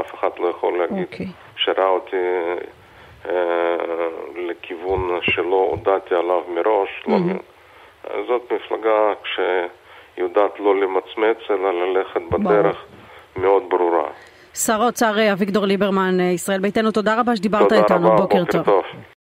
אף 0.00 0.14
אחד 0.14 0.30
לא 0.38 0.48
יכול 0.48 0.78
להגיד 0.78 1.08
okay. 1.08 1.12
אוקיי. 1.12 1.26
שראה 1.56 1.88
אותי 1.88 2.16
אה, 3.28 3.76
לכיוון 4.36 5.18
שלא 5.22 5.68
הודעתי 5.70 6.14
עליו 6.14 6.42
מראש. 6.48 6.88
Mm-hmm. 7.04 7.10
לא, 7.10 8.26
זאת 8.26 8.52
מפלגה 8.52 9.12
שיודעת 10.18 10.60
לא 10.60 10.80
למצמץ, 10.80 11.36
אלא 11.50 11.72
ללכת 11.72 12.20
בדרך 12.30 12.76
ברור. 13.36 13.44
מאוד 13.44 13.62
ברורה. 13.68 14.08
שר 14.54 14.82
האוצר 14.82 15.32
אביגדור 15.32 15.66
ליברמן, 15.66 16.20
ישראל 16.20 16.60
ביתנו, 16.60 16.90
תודה 16.90 17.20
רבה 17.20 17.36
שדיברת 17.36 17.72
איתנו, 17.72 18.10
בוקר, 18.10 18.22
בוקר 18.22 18.44
טוב. 18.44 18.64
טוב. 18.64 18.82